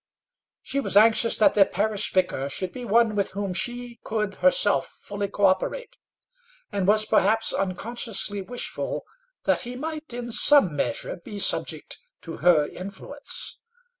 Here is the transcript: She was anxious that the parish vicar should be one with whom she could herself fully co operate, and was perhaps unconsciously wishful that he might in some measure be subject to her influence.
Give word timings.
She 0.63 0.79
was 0.79 0.97
anxious 0.97 1.37
that 1.37 1.53
the 1.53 1.63
parish 1.63 2.11
vicar 2.11 2.49
should 2.49 2.71
be 2.71 2.85
one 2.85 3.15
with 3.15 3.33
whom 3.33 3.53
she 3.53 3.99
could 4.03 4.33
herself 4.33 4.87
fully 4.87 5.27
co 5.27 5.45
operate, 5.45 5.95
and 6.71 6.87
was 6.87 7.05
perhaps 7.05 7.53
unconsciously 7.53 8.41
wishful 8.41 9.03
that 9.43 9.61
he 9.61 9.75
might 9.75 10.11
in 10.11 10.31
some 10.31 10.75
measure 10.75 11.17
be 11.17 11.37
subject 11.37 11.99
to 12.23 12.37
her 12.37 12.67
influence. 12.67 13.59